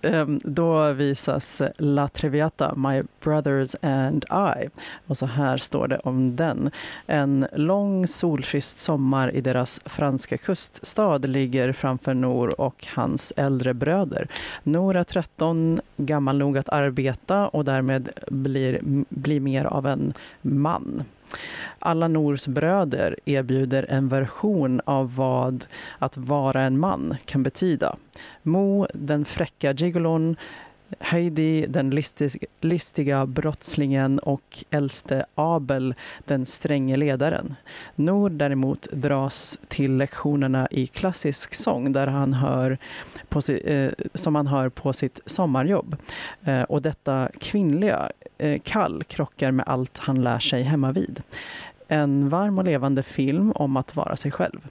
[0.02, 4.68] ehm, då visas La Traviata, My Brothers and I.
[5.06, 6.70] Och så här står det om den.
[7.06, 14.28] En lång solkysst sommar i deras franska kuststad ligger framför Nor och hans äldre bröder.
[14.62, 20.12] Nor är 13, gammal nog att arbeta och därmed blir, blir mer av en
[20.42, 21.04] man.
[21.78, 25.66] Alla Nors bröder erbjuder en version av vad
[25.98, 27.96] att vara en man kan betyda.
[28.42, 30.36] Mo, den fräcka gigolon,
[30.98, 35.94] Heidi, den listiga, listiga brottslingen och äldste Abel,
[36.24, 37.54] den stränge ledaren.
[37.94, 42.78] Nor däremot dras till lektionerna i klassisk sång där han hör
[43.28, 45.96] på si, eh, som han hör på sitt sommarjobb.
[46.44, 51.22] Eh, och detta kvinnliga eh, kall krockar med allt han lär sig hemma vid.
[51.88, 54.68] En varm och levande film om att vara sig själv.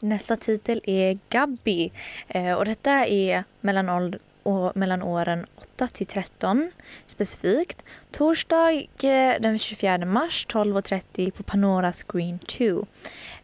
[0.00, 1.90] Nästa titel är Gabby
[2.28, 6.70] eh, och detta är mellan ålder och mellan åren 8 till 13
[7.06, 7.84] specifikt.
[8.10, 12.86] Torsdag eh, den 24 mars 12.30 på Panora Screen 2.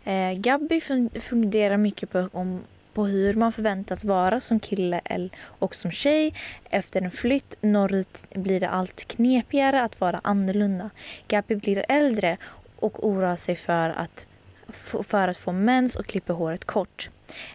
[0.04, 0.80] Eh, Gabby
[1.20, 2.60] funderar mycket på, om,
[2.94, 5.00] på hur man förväntas vara som kille
[5.40, 6.34] och som tjej.
[6.70, 10.90] Efter en flytt norrut blir det allt knepigare att vara annorlunda.
[11.28, 12.36] Gabby blir äldre
[12.80, 14.26] och oroar sig för att,
[14.72, 17.10] för att få mens och klipper håret kort.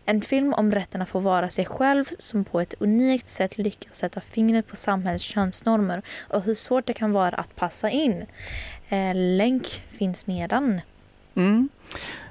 [0.06, 3.96] En film om rätten att få vara sig själv som på ett unikt sätt lyckas
[3.96, 8.26] sätta fingret på samhällets könsnormer och hur svårt det kan vara att passa in.
[8.90, 10.82] Eh, länk finns nedan.
[11.36, 11.70] Mm.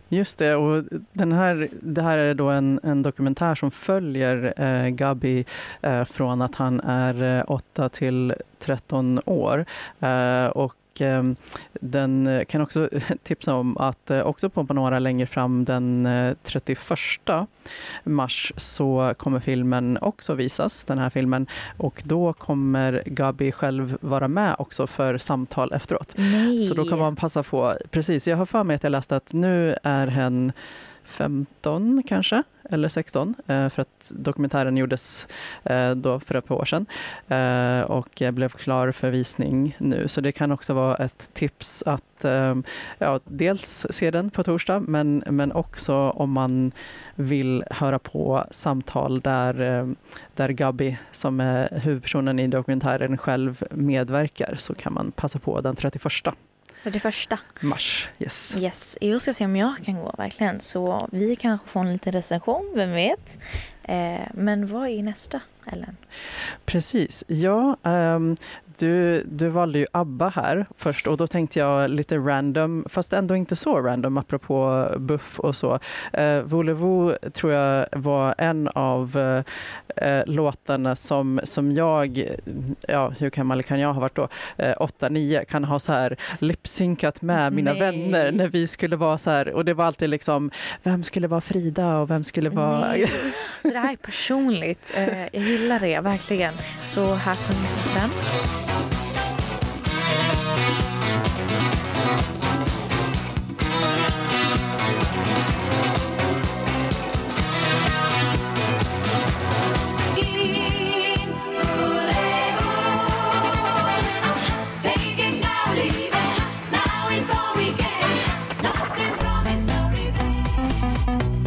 [0.09, 4.89] Just det, och den här, det här är då en, en dokumentär som följer eh,
[4.89, 5.45] Gabi
[5.83, 9.65] eh, från att han är eh, 8 till 13 år.
[10.01, 10.47] Eh,
[10.93, 11.37] och Ehm,
[11.81, 12.89] den kan också
[13.23, 16.09] tipsa om att eh, också på Panora längre fram den
[16.43, 16.79] 31
[17.29, 17.45] eh,
[18.05, 21.47] mars så kommer filmen också visas, den här filmen.
[21.77, 26.15] Och då kommer Gabi själv vara med också för samtal efteråt.
[26.17, 26.59] Nej.
[26.59, 27.75] Så då kan man passa på.
[27.91, 30.53] Precis, jag har för mig att jag läste att nu är hen
[31.13, 35.29] 15 kanske, eller 16, eh, för att dokumentären gjordes
[35.65, 36.87] eh, då för ett par år sedan
[37.29, 40.09] eh, och blev klar för visning nu.
[40.09, 42.03] Så det kan också vara ett tips att
[42.99, 46.73] ja, dels se den på torsdag, men, men också om man
[47.15, 49.55] vill höra på samtal där,
[50.35, 55.77] där Gabi, som är huvudpersonen i dokumentären, själv medverkar, så kan man passa på den
[55.77, 56.03] 31.
[56.85, 57.39] Det första.
[57.61, 58.57] Mars, yes.
[58.57, 60.61] Yes, jag ska se om jag kan gå verkligen.
[60.61, 63.39] Så vi kanske får en liten recension, vem vet.
[63.83, 65.97] Eh, men vad är nästa, Ellen?
[66.65, 67.77] Precis, ja.
[67.83, 68.37] Um,
[68.83, 73.37] Du, du valde ju ABBA här först och då tänkte jag lite random, fast ändå
[73.37, 75.79] inte så random apropå Buff och så.
[76.13, 79.17] Eh, Voulez-vous tror jag var en av
[79.97, 82.29] eh, låtarna som, som jag,
[82.89, 87.23] ja hur gammal kan jag ha varit då, eh, 8-9, kan ha så här lipsynkat
[87.23, 87.81] med mina Nej.
[87.81, 90.51] vänner när vi skulle vara så här och det var alltid liksom,
[90.83, 92.81] vem skulle vara Frida och vem skulle vara...
[92.81, 93.07] Nej.
[93.63, 94.93] Så det här är personligt.
[94.95, 96.55] Eh, jag gillar det verkligen.
[96.95, 98.11] Så här kommer nästa fem.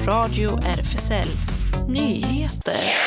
[0.06, 1.28] Radio RFSL
[1.88, 3.05] Nyheter.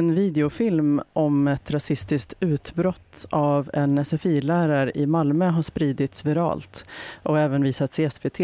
[0.00, 6.84] En videofilm om ett rasistiskt utbrott av en SFI-lärare i Malmö har spridits viralt
[7.22, 8.40] och även visats i SVT.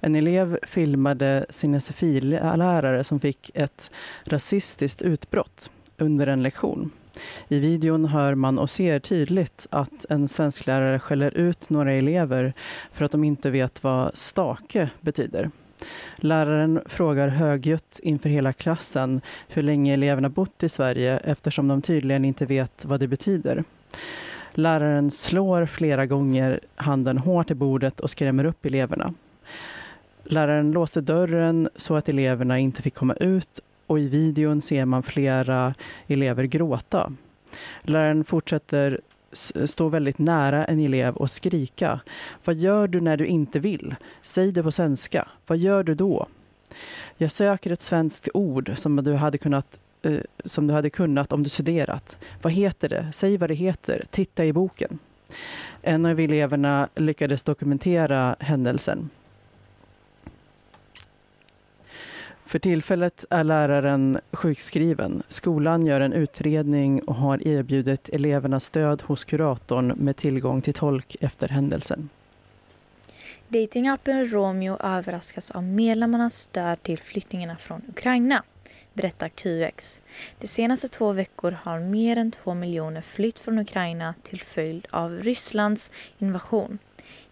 [0.00, 3.90] En elev filmade sin SFI-lärare som fick ett
[4.24, 6.90] rasistiskt utbrott under en lektion.
[7.48, 12.52] I videon hör man och ser tydligt att en svensklärare skäller ut några elever
[12.92, 15.50] för att de inte vet vad stake betyder.
[16.16, 22.24] Läraren frågar högljutt inför hela klassen hur länge eleverna bott i Sverige eftersom de tydligen
[22.24, 23.64] inte vet vad det betyder.
[24.54, 29.14] Läraren slår flera gånger handen hårt i bordet och skrämmer upp eleverna.
[30.24, 35.02] Läraren låste dörren så att eleverna inte fick komma ut och i videon ser man
[35.02, 35.74] flera
[36.06, 37.12] elever gråta.
[37.82, 39.00] Läraren fortsätter
[39.64, 42.00] stå väldigt nära en elev och skrika.
[42.44, 43.94] Vad gör du när du inte vill?
[44.22, 45.28] Säg det på svenska.
[45.46, 46.26] Vad gör du då?
[47.16, 51.42] Jag söker ett svenskt ord som du hade kunnat eh, som du hade kunnat om
[51.42, 52.18] du studerat.
[52.42, 53.06] Vad heter det?
[53.12, 54.04] Säg vad det heter.
[54.10, 54.98] Titta i boken.
[55.82, 59.10] En av eleverna lyckades dokumentera händelsen.
[62.46, 65.22] För tillfället är läraren sjukskriven.
[65.28, 71.16] Skolan gör en utredning och har erbjudit eleverna stöd hos kuratorn med tillgång till tolk
[71.20, 72.08] efter händelsen.
[73.48, 78.42] Datingappen Romeo överraskas av medlemmarnas stöd till flyktingarna från Ukraina,
[78.94, 80.00] berättar QX.
[80.40, 85.18] De senaste två veckor har mer än två miljoner flytt från Ukraina till följd av
[85.18, 86.78] Rysslands invasion.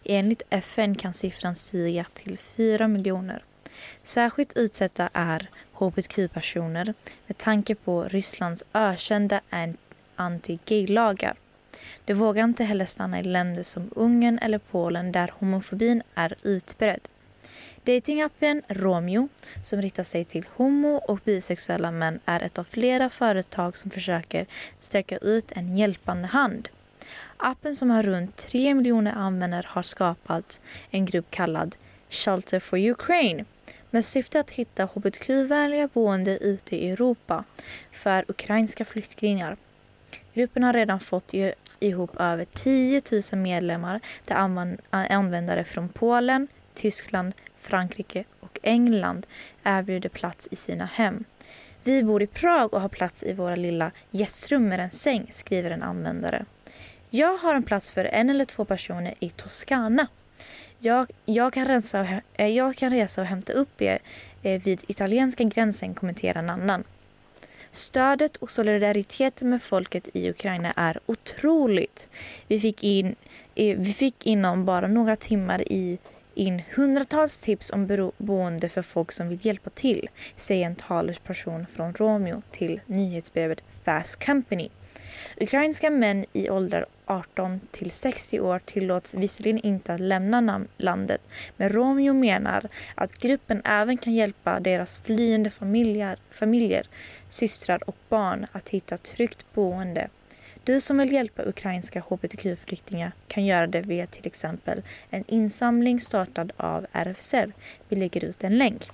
[0.05, 3.45] Enligt FN kan siffran stiga till fyra miljoner.
[4.03, 6.95] Särskilt utsatta är hbtq-personer
[7.27, 9.41] med tanke på Rysslands ökända
[10.17, 11.35] anti-gay-lagar.
[12.05, 17.01] De vågar inte heller stanna i länder som Ungern eller Polen där homofobin är utbredd.
[17.85, 19.29] Datingappen Romeo,
[19.63, 24.47] som riktar sig till homo och bisexuella män, är ett av flera företag som försöker
[24.81, 26.69] sträcka ut en hjälpande hand.
[27.37, 31.77] Appen som har runt 3 miljoner användare har skapat en grupp kallad
[32.11, 33.45] Shelter for Ukraine
[33.95, 37.45] med syfte att hitta hbtq-vänliga boende ute i Europa
[37.93, 39.57] för ukrainska flyktingar.
[40.33, 41.35] Gruppen har redan fått
[41.81, 43.03] ihop över 10
[43.33, 44.35] 000 medlemmar där
[44.91, 49.27] användare från Polen, Tyskland, Frankrike och England
[49.63, 51.25] erbjuder plats i sina hem.
[51.85, 55.71] Vi bor i Prag och har plats i våra lilla gästrum med en säng, skriver
[55.71, 56.45] en användare.
[57.11, 60.07] Jag har en plats för en eller två personer i Toscana.
[60.85, 62.07] Jag, jag, kan, rensa och,
[62.41, 63.99] eh, jag kan resa och hämta upp er
[64.43, 66.85] eh, vid italienska gränsen, kommenterar en annan.
[67.73, 72.09] Stödet och solidariteten med folket i Ukraina är otroligt.
[72.49, 73.15] Vi fick, in,
[73.55, 75.99] eh, vi fick inom bara några timmar i,
[76.35, 81.95] in hundratals tips om boende för folk som vill hjälpa till, säger en talesperson från
[81.95, 84.69] Romeo till nyhetsbrevet Fast Company.
[85.41, 91.21] Ukrainska män i åldrar 18 till 60 år tillåts visserligen inte att lämna landet
[91.57, 96.87] men Romeo menar att gruppen även kan hjälpa deras flyende familjer, familjer,
[97.29, 100.09] systrar och barn att hitta tryggt boende.
[100.65, 106.53] Du som vill hjälpa ukrainska hbtq-flyktingar kan göra det via till exempel en insamling startad
[106.57, 107.53] av RFSL.
[107.89, 108.91] Vi lägger ut en länk.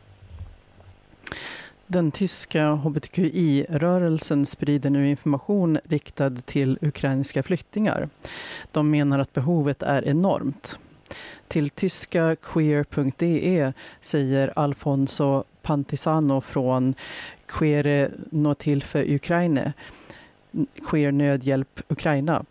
[1.92, 8.09] Den tyska hbtqi-rörelsen sprider nu information riktad till ukrainska flyktingar.
[8.72, 10.79] De menar att behovet är enormt.
[11.48, 16.94] Till tyska queer.de säger Alfonso Pantisano från
[17.46, 19.72] Queere Notilfe Ukraine,
[20.90, 22.44] Queer Nödhjälp Ukraina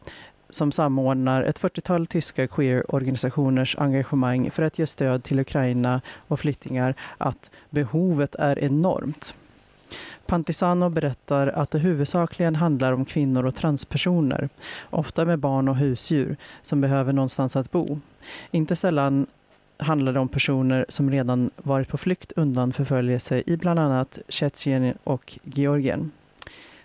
[0.50, 6.96] som samordnar ett 40-tal tyska queer-organisationers engagemang för att ge stöd till Ukraina och flyktingar
[7.18, 9.36] att behovet är enormt.
[10.26, 14.50] Pantisano berättar att det huvudsakligen handlar om kvinnor och transpersoner,
[14.90, 18.00] ofta med barn och husdjur, som behöver någonstans att bo.
[18.52, 19.28] Inte sällan
[19.78, 24.98] handlar det om personer som redan varit på flykt undan förföljelse i bland annat Tjetjenien
[25.04, 26.12] och Georgien.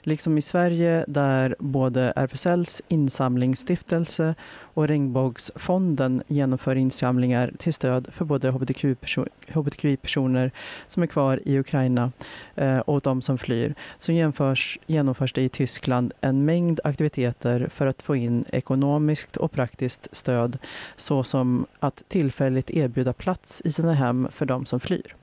[0.07, 4.35] Liksom i Sverige där både RFSLs insamlingsstiftelse
[4.75, 10.51] och Regnbågsfonden genomför insamlingar till stöd för både hbtqi-personer
[10.89, 12.13] som är kvar i Ukraina
[12.55, 17.87] eh, och de som flyr, så genomförs, genomförs det i Tyskland en mängd aktiviteter för
[17.87, 20.59] att få in ekonomiskt och praktiskt stöd
[20.97, 25.15] såsom att tillfälligt erbjuda plats i sina hem för de som flyr.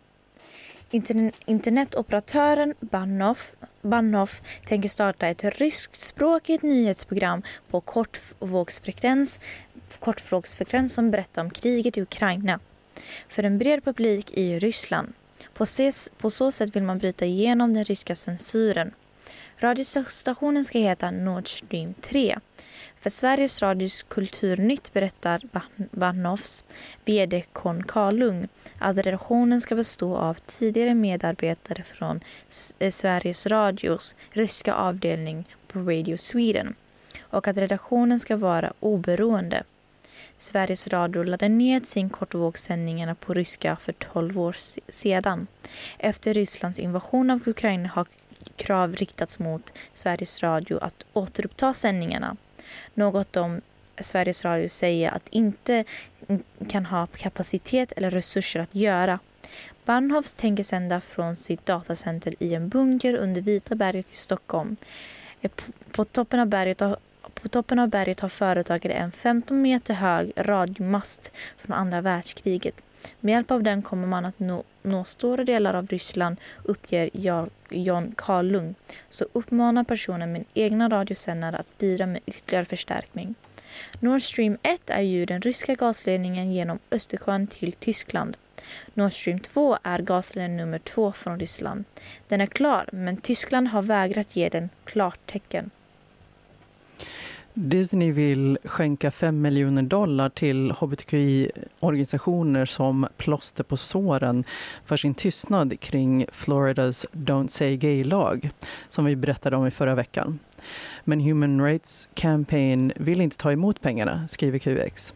[0.91, 3.51] Internetoperatören Bahnhof,
[3.81, 9.39] Bahnhof tänker starta ett ryskspråkigt nyhetsprogram på kortvågsfrekvens,
[9.99, 12.59] kortvågsfrekvens som berättar om kriget i Ukraina
[13.27, 15.13] för en bred publik i Ryssland.
[15.53, 18.91] På, ses, på så sätt vill man bryta igenom den ryska censuren.
[19.57, 22.39] Radiostationen ska heta Nord Stream 3
[23.01, 25.41] för Sveriges Radios Kulturnytt berättar
[25.91, 26.63] Bahnhofs
[27.05, 32.19] VD Kon Karlung att redaktionen ska bestå av tidigare medarbetare från
[32.79, 36.73] eh, Sveriges Radios ryska avdelning på Radio Sweden
[37.21, 39.63] och att redaktionen ska vara oberoende.
[40.37, 44.55] Sveriges Radio laddade ned sin kortvågssändningarna på ryska för 12 år
[44.91, 45.47] sedan.
[45.97, 48.07] Efter Rysslands invasion av Ukraina har
[48.55, 52.37] krav riktats mot Sveriges Radio att återuppta sändningarna.
[52.93, 53.61] Något om
[54.01, 55.83] Sveriges Radio säger att inte
[56.67, 59.19] kan ha kapacitet eller resurser att göra.
[59.85, 64.75] Bahnhofs tänker sända från sitt datacenter i en bunker under Vita berget i Stockholm.
[65.41, 65.51] Eh,
[65.91, 66.97] på toppen av berget har,
[67.33, 72.75] på toppen av berget har företaget en 15 meter hög radiomast från andra världskriget.
[73.19, 77.09] Med hjälp av den kommer man att nå, nå stora delar av Ryssland, uppger
[77.69, 78.75] Jan Karlung,
[79.09, 83.35] så uppmanar personen med egna radiosändare att bidra med ytterligare förstärkning.
[83.99, 88.37] Nord Stream 1 är ju den ryska gasledningen genom Östersjön till Tyskland.
[88.93, 91.83] Nord Stream 2 är gasledning nummer två från Ryssland.
[92.27, 95.69] Den är klar, men Tyskland har vägrat ge den klartecken.
[97.53, 104.43] Disney vill skänka 5 miljoner dollar till hbtqi-organisationer som plåster på såren
[104.85, 108.49] för sin tystnad kring Floridas Don't Say Gay-lag,
[108.89, 110.39] som vi berättade om i förra veckan.
[111.03, 115.13] Men Human Rights Campaign vill inte ta emot pengarna, skriver QX.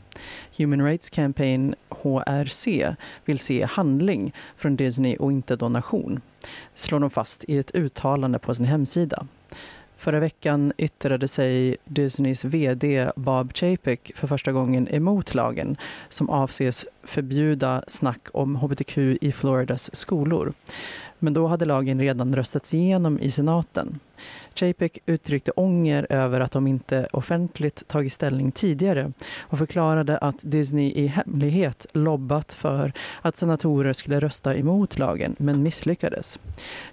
[0.58, 2.95] Human Rights Campaign, HRC,
[3.26, 6.21] vill se handling från Disney och inte donation,
[6.74, 9.28] slår de fast i ett uttalande på sin hemsida.
[9.97, 15.77] Förra veckan yttrade sig Disneys VD Bob Chapek för första gången emot lagen
[16.10, 20.53] som avses förbjuda snack om hbtq i Floridas skolor.
[21.26, 24.00] Men då hade lagen redan röstats igenom i senaten.
[24.56, 30.92] Chapek uttryckte ånger över att de inte offentligt tagit ställning tidigare och förklarade att Disney
[30.92, 36.40] i hemlighet lobbat för att senatorer skulle rösta emot lagen, men misslyckades.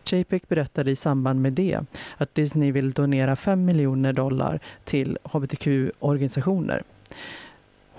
[0.04, 1.80] Chapek berättade i samband med det
[2.16, 6.82] att Disney vill donera 5 miljoner dollar till hbtq-organisationer.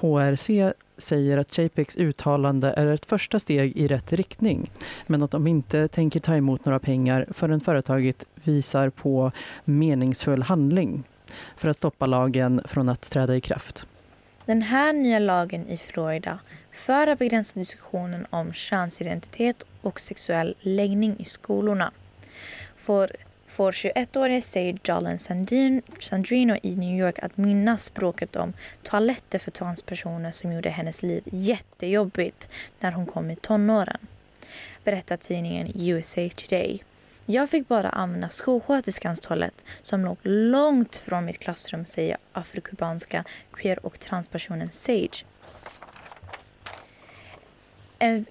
[0.03, 4.71] HRC säger att JPEGs uttalande är ett första steg i rätt riktning
[5.07, 9.31] men att de inte tänker ta emot några pengar förrän företaget visar på
[9.65, 11.03] meningsfull handling
[11.57, 13.85] för att stoppa lagen från att träda i kraft.
[14.45, 16.39] Den här nya lagen i Florida
[16.71, 21.91] för att begränsa diskussionen om könsidentitet och sexuell läggning i skolorna
[22.77, 23.11] får
[23.53, 25.19] får 21-årige Sage Jolin
[25.99, 31.23] Sandrino i New York att minnas språket om toaletter för transpersoner som gjorde hennes liv
[31.25, 32.47] jättejobbigt
[32.79, 33.97] när hon kom i tonåren.
[34.83, 36.83] Berättar tidningen USA Today.
[37.25, 43.85] Jag fick bara använda skolsköterskans toalett som låg långt från mitt klassrum, säger afrokubanska queer
[43.85, 45.25] och transpersonen Sage.
[47.99, 48.25] En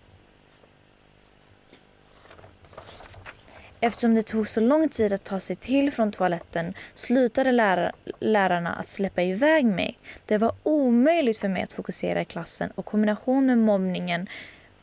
[3.84, 8.72] Eftersom det tog så lång tid att ta sig till från toaletten slutade lärar lärarna
[8.72, 9.98] att släppa iväg mig.
[10.26, 14.28] Det var omöjligt för mig att fokusera i klassen och kombination med mobbningen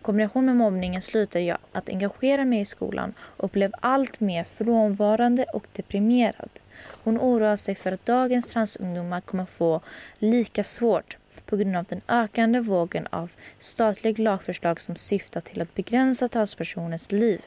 [0.02, 5.44] kombination med mobbningen slutade jag att engagera mig i skolan och blev allt mer frånvarande
[5.44, 6.50] och deprimerad.
[7.04, 9.82] Hon oroar sig för att dagens transungdomar kommer få
[10.20, 11.18] lika svårt
[11.50, 17.12] på grund av den ökande vågen av statliga lagförslag som syftar till att begränsa talspersoners
[17.12, 17.42] liv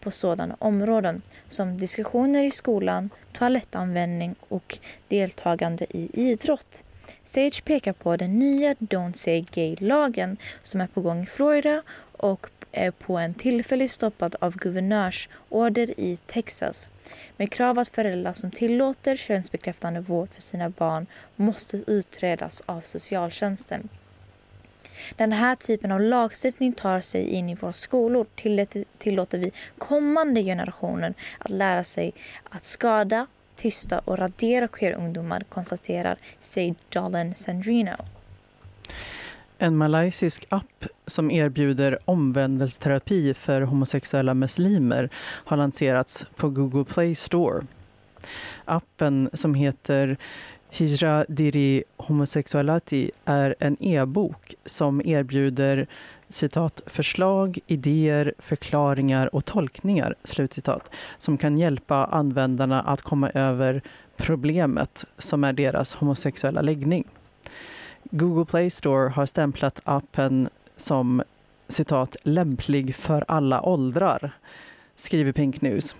[0.00, 4.78] på sådana områden som diskussioner i skolan, toalettanvändning och
[5.08, 6.84] deltagande i idrott.
[7.24, 11.82] Sage pekar på den nya Don't Say Gay-lagen som är på gång i Florida
[12.12, 12.46] och
[12.98, 16.88] på en tillfälligt stoppad av guvernörsorder i Texas
[17.36, 21.06] med krav att föräldrar som tillåter könsbekräftande vård för sina barn
[21.36, 23.88] måste utredas av socialtjänsten.
[25.16, 28.26] Den här typen av lagstiftning tar sig in i våra skolor
[28.98, 32.12] tillåter vi kommande generationer att lära sig
[32.50, 37.96] att skada, tysta och radera queer-ungdomar, konstaterar Sage Dolan Sandrino.
[39.58, 47.66] En malaysisk app som erbjuder omvändelseterapi för homosexuella muslimer har lanserats på Google Play Store.
[48.64, 50.16] Appen som heter
[50.70, 55.86] Hijra Diri Homosexualati, är en e-bok som erbjuder
[56.28, 63.82] citat, förslag, idéer, förklaringar och tolkningar slutcitat, som kan hjälpa användarna att komma över
[64.16, 67.04] problemet som är deras homosexuella läggning.
[68.16, 71.22] Google Play Store har stämplat appen som
[71.68, 74.30] citat, lämplig för alla åldrar,
[74.96, 75.96] skriver Pink News.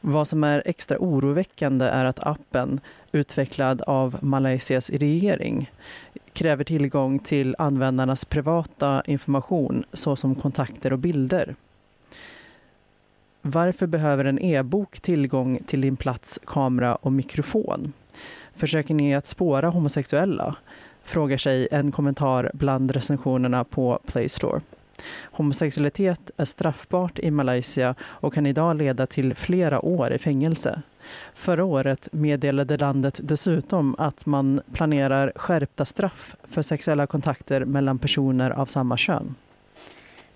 [0.00, 2.80] Vad som är extra oroväckande är att appen,
[3.12, 5.70] utvecklad av Malaysias regering,
[6.32, 11.54] kräver tillgång till användarnas privata information såsom kontakter och bilder.
[13.42, 17.92] Varför behöver en e-bok tillgång till din plats, kamera och mikrofon?
[18.54, 20.56] Försöker ni att spåra homosexuella?
[21.04, 24.60] Frågar sig en kommentar bland recensionerna på Play Store.
[25.22, 30.82] Homosexualitet är straffbart i Malaysia och kan idag leda till flera år i fängelse.
[31.34, 38.50] Förra året meddelade landet dessutom att man planerar skärpta straff för sexuella kontakter mellan personer
[38.50, 39.34] av samma kön.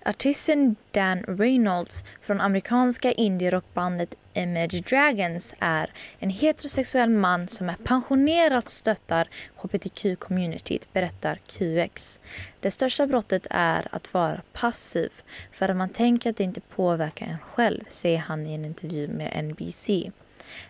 [0.07, 8.69] Artisten Dan Reynolds från amerikanska indierockbandet Image Dragons är en heterosexuell man som är pensionerat
[8.69, 9.27] stöttar
[9.61, 12.19] hbtq-communityt, berättar QX.
[12.59, 15.09] Det största brottet är att vara passiv
[15.51, 19.07] för att man tänker att det inte påverkar en själv, säger han i en intervju
[19.07, 19.89] med NBC.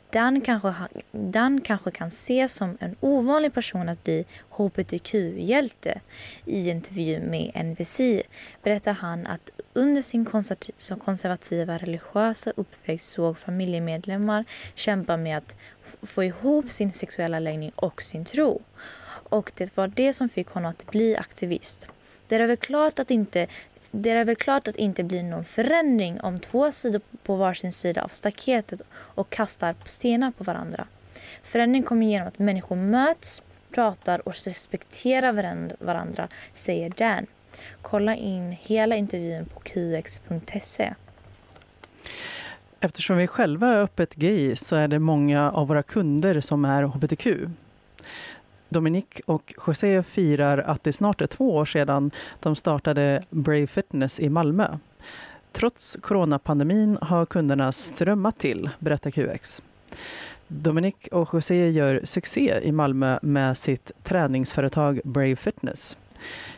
[0.09, 0.73] Dan kanske,
[1.11, 6.01] den kanske kan ses som en ovanlig person att bli hbtq-hjälte.
[6.45, 7.99] I intervju med NBC
[8.63, 10.25] berättar han att under sin
[10.99, 15.55] konservativa religiösa uppväxt såg familjemedlemmar kämpa med att
[16.01, 18.61] få ihop sin sexuella läggning och sin tro.
[19.29, 21.87] Och det var det som fick honom att bli aktivist.
[22.27, 23.47] Det är väl klart att inte
[24.01, 27.71] det är väl klart att det inte blir någon förändring om två sidor på varsin
[27.71, 30.87] sida av staketet och kastar stenar på varandra.
[31.43, 33.41] Förändring kommer genom att människor möts,
[33.71, 35.33] pratar och respekterar
[35.85, 37.25] varandra, säger Dan.
[37.81, 40.93] Kolla in hela intervjun på qx.se.
[42.79, 46.83] Eftersom vi själva är öppet gay så är det många av våra kunder som är
[46.83, 47.27] hbtq.
[48.69, 54.19] Dominique och José firar att det snart är två år sedan de startade Brave Fitness
[54.19, 54.77] i Malmö.
[55.51, 59.61] Trots coronapandemin har kunderna strömmat till, berättar QX.
[60.47, 65.97] Dominique och José gör succé i Malmö med sitt träningsföretag Brave Fitness.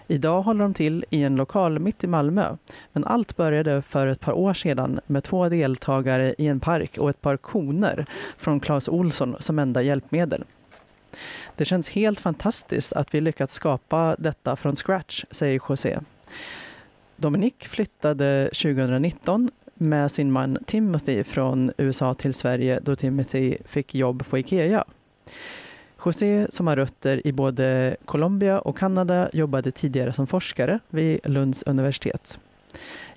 [0.08, 2.56] Idag håller de till i en lokal mitt i Malmö.
[2.94, 7.10] Men allt började för ett par år sedan med två deltagare i en park och
[7.10, 8.06] ett par koner
[8.38, 10.44] från Clas Olsson som enda hjälpmedel.
[11.56, 16.00] Det känns helt fantastiskt att vi lyckats skapa detta från scratch, säger José.
[17.16, 24.28] Dominique flyttade 2019 med sin man Timothy från USA till Sverige då Timothy fick jobb
[24.30, 24.86] på Ikea.
[26.06, 31.64] José, som har rötter i både Colombia och Kanada, jobbade tidigare som forskare vid Lunds
[31.64, 32.40] universitet.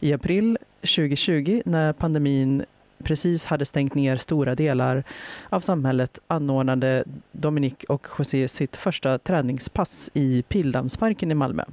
[0.01, 2.65] I april 2020, när pandemin
[3.03, 5.05] precis hade stängt ner stora delar
[5.49, 11.65] av samhället anordnade Dominique och José sitt första träningspass i Pildammsparken i Malmö.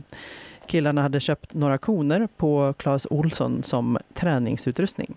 [0.66, 5.16] Killarna hade köpt några koner på Clas Olsson som träningsutrustning.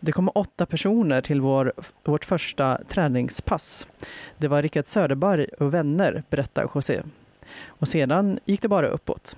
[0.00, 1.72] Det kom åtta personer till vår,
[2.04, 3.86] vårt första träningspass.
[4.38, 7.02] Det var Rickard Söderberg och vänner, berättar José.
[7.66, 9.36] Och sedan gick det bara uppåt.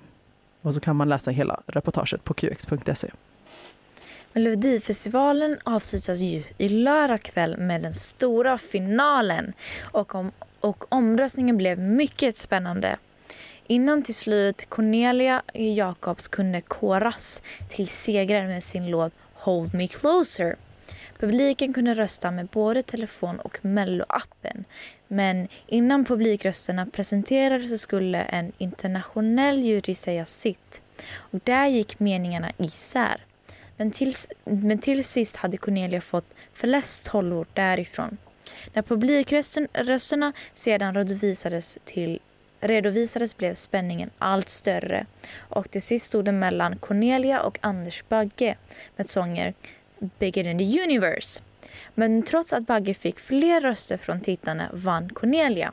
[0.63, 3.11] Och så kan man läsa hela reportaget på qx.se.
[4.37, 11.79] Melodifestivalen avslutas ju i lördag kväll med den stora finalen och, om, och omröstningen blev
[11.79, 12.97] mycket spännande.
[13.67, 20.57] Innan till slut Cornelia Jacobs kunde koras till segrare med sin låt Hold Me Closer.
[21.19, 24.65] Publiken kunde rösta med både telefon och melloappen.
[25.09, 30.83] Men innan publikrösterna presenterades så skulle en internationell jury säga sitt.
[31.15, 33.26] Och där gick meningarna isär.
[33.77, 34.15] Men till,
[34.45, 38.17] men till sist hade Cornelia fått flest tollor därifrån.
[38.73, 42.19] När publikrösterna sedan redovisades till
[42.61, 45.07] redovisades blev spänningen allt större
[45.39, 48.57] och till sist stod det mellan Cornelia och Anders Bagge
[48.97, 49.55] med sånger
[50.19, 51.43] Bigger than the universe.
[51.95, 55.73] Men trots att Bagge fick fler röster från tittarna vann Cornelia.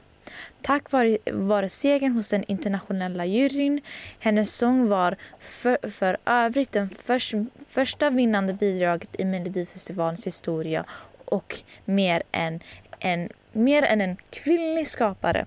[0.61, 3.81] Tack vare, vare segern hos den internationella juryn.
[4.19, 7.33] Hennes sång var för, för övrigt den förs,
[7.69, 10.85] första vinnande bidraget i Melodifestivalens historia
[11.25, 12.59] och mer än
[12.99, 15.45] en, mer än en kvinnlig skapare.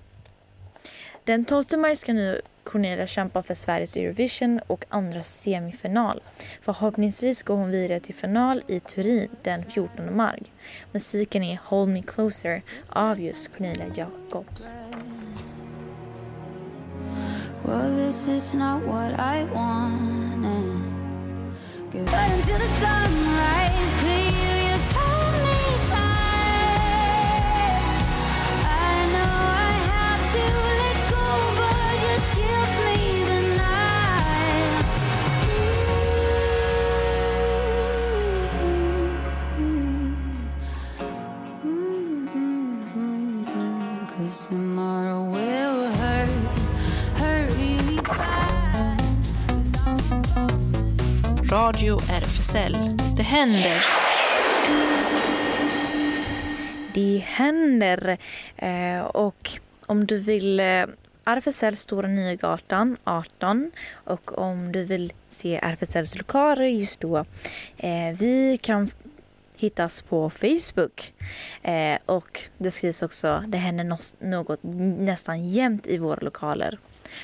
[1.25, 6.23] Den 12 maj ska nu Cornelia kämpar för Sveriges Eurovision och andra semifinal.
[6.61, 10.43] Förhoppningsvis går hon vidare till final i Turin den 14 maj.
[10.93, 14.77] Musiken är Hold Me Closer av just Cornelia Jacobs.
[17.65, 20.83] Well, this is not what I wanted.
[21.93, 24.26] But until the sunrise, please
[51.51, 52.77] Radio RFSL.
[53.17, 53.85] Det händer.
[56.95, 58.19] Det händer.
[58.57, 59.51] Eh, och
[59.87, 60.85] om du vill eh,
[61.25, 67.17] RFSL Stora Nygatan 18 och om du vill se RFSLs lokaler just då.
[67.77, 68.89] Eh, vi kan
[69.59, 71.15] hittas på Facebook.
[71.63, 74.61] Eh, och det skrivs också, det händer nås- något
[74.99, 76.79] nästan jämt i våra lokaler.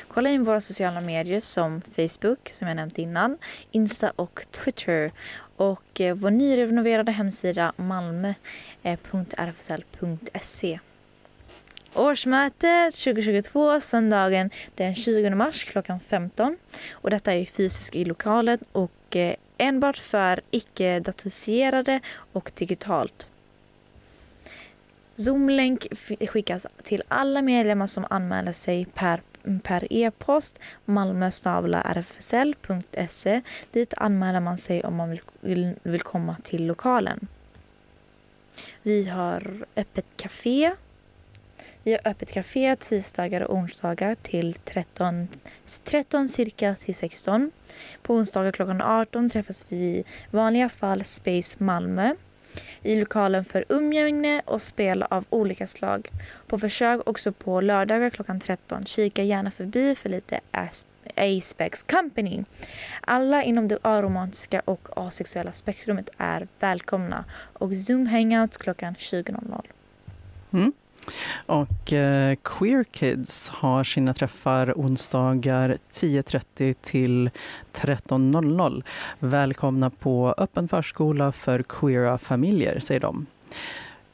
[0.09, 3.39] Kolla in våra sociala medier som Facebook, som jag nämnt innan,
[3.71, 5.13] Insta och Twitter.
[5.57, 10.73] Och eh, vår nyrenoverade hemsida malmo.rfsl.se.
[10.73, 10.79] Eh,
[11.95, 16.57] Årsmöte 2022 söndagen den 20 mars klockan 15.
[16.93, 22.01] Och detta är fysiskt i lokalen och eh, enbart för icke-datoriserade
[22.33, 23.29] och digitalt.
[25.17, 25.87] Zoom-länk
[26.29, 29.21] skickas till alla medlemmar som anmäler sig per,
[29.63, 33.41] per e-post malmö.rfsl.se.
[33.71, 37.29] Dit anmäler man sig om man vill, vill, vill komma till lokalen.
[38.83, 40.73] Vi har öppet café.
[41.83, 45.29] Vi har öppet café tisdagar och onsdagar till 13,
[45.85, 47.51] 13 cirka till 16.
[48.03, 52.15] På onsdagar klockan 18 träffas vi i vanliga fall Space Malmö
[52.83, 56.11] i lokalen för umgänge och spel av olika slag.
[56.47, 58.85] På försök också på lördagar klockan 13.
[58.85, 60.41] Kika gärna förbi för lite
[61.17, 62.45] Aspex Company.
[63.01, 69.63] Alla inom det aromantiska och asexuella spektrumet är välkomna och Zoom Hangouts klockan 20.00.
[70.53, 70.73] Mm.
[71.47, 77.31] Och eh, Queer Kids har sina träffar onsdagar 10.30 till
[77.73, 78.83] 13.00.
[79.19, 83.27] Välkomna på öppen förskola för queera familjer, säger de.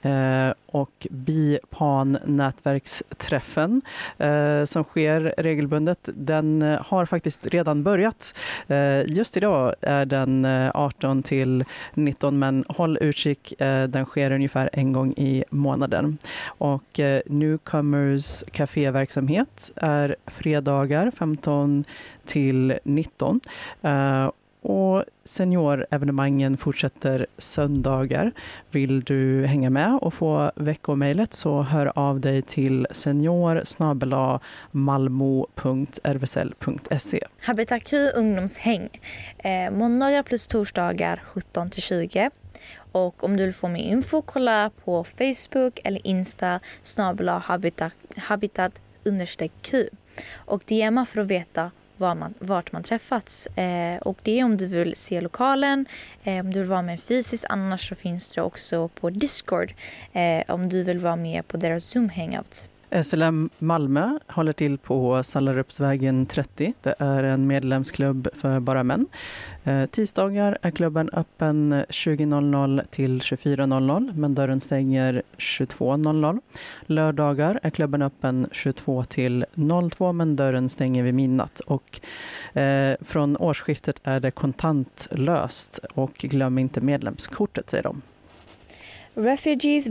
[0.02, 3.82] Eh, och BIPAN-nätverksträffen
[4.18, 8.34] eh, som sker regelbundet, den eh, har faktiskt redan börjat.
[8.68, 13.60] Eh, just idag är den eh, 18 till 19, men håll utkik.
[13.60, 16.18] Eh, den sker ungefär en gång i månaden.
[16.46, 21.84] Och Newcomers kaféverksamhet är fredagar 15
[22.24, 23.40] till 19.
[24.62, 28.32] Och seniorevenemangen fortsätter söndagar.
[28.70, 33.62] Vill du hänga med och få veckomejlet så hör av dig till senior
[34.70, 36.00] malmo.rvsl.se.
[37.40, 38.88] Habitat Q ungdomshäng.
[39.38, 42.30] Eh, måndagar plus torsdagar 17 till 20.
[42.92, 48.80] Och om du vill få mer info kolla på Facebook eller Insta snabel habitat, habitat
[49.04, 49.88] understreck Q.
[50.36, 51.70] Och DMa för att veta
[52.00, 53.46] var man, vart man träffats.
[53.46, 55.86] Eh, och det är om du vill se lokalen,
[56.24, 57.44] eh, om du vill vara med fysiskt.
[57.48, 59.72] Annars så finns det också på Discord
[60.12, 62.68] eh, om du vill vara med på deras Zoom-hangout.
[63.02, 66.72] SLM Malmö håller till på Sallarupsvägen 30.
[66.82, 69.06] Det är en medlemsklubb för bara män.
[69.68, 76.40] Eh, tisdagar är klubben öppen 20.00 till 24.00 men dörren stänger 22.00.
[76.86, 79.44] Lördagar är klubben öppen 22 till
[79.90, 81.60] 02 men dörren stänger vid midnatt.
[81.60, 82.00] Och,
[82.58, 88.02] eh, från årsskiftet är det kontantlöst och glöm inte medlemskortet säger de.
[89.14, 89.88] Refugees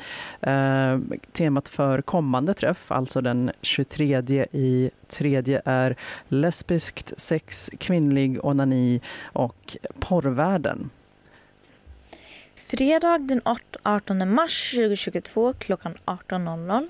[1.33, 5.97] Temat för kommande träff, alltså den 23 i tredje är
[6.29, 10.91] lesbiskt sex, kvinnlig onani och porrvärlden.
[12.55, 13.41] Fredag den
[13.83, 16.89] 18 mars 2022 klockan 18.00.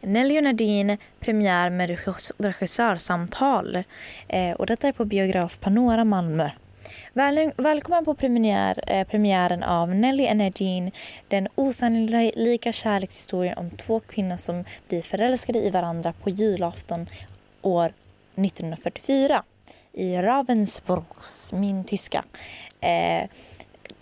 [0.00, 1.98] Nelly och Nadine premiär med
[2.38, 3.84] regissörsamtal.
[4.28, 6.50] Eh, och detta är på biograf Panora Malmö.
[7.16, 10.90] Väl, välkommen på premiär, eh, premiären av Nelly och Nadine.
[11.28, 17.06] Den osannolika kärlekshistorien om två kvinnor som blir förälskade i varandra på julafton
[17.62, 17.92] år
[18.34, 19.42] 1944
[19.92, 22.24] i Ravensbrück, min tyska.
[22.80, 23.28] Eh,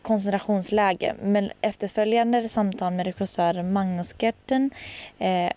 [0.02, 1.14] koncentrationsläge.
[1.22, 4.70] Men efterföljande samtal med regissören Magnus Gerten,
[5.18, 5.50] eh,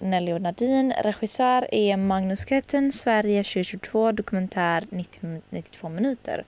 [0.00, 0.94] Nelly och Nadine.
[1.02, 6.44] Regissör är Magnus Gerten, Sverige 2022, dokumentär 90, 92 minuter.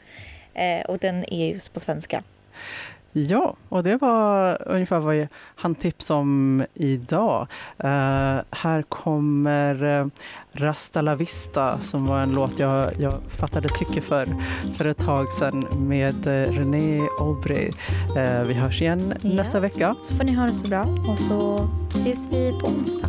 [0.55, 2.23] Eh, och den är just på svenska.
[3.17, 7.47] Ja, och det var ungefär vad jag hann tipsa om idag.
[7.79, 10.07] Eh, här kommer uh,
[10.53, 14.29] Rasta La Vista som var en låt jag, jag fattade tycke för
[14.75, 17.73] för ett tag sedan med uh, René Aubry.
[18.17, 19.31] Eh, vi hörs igen Ja.
[19.35, 19.95] nästa vecka.
[20.03, 23.09] Så får ni ha det så bra och så ses vi på onsdag.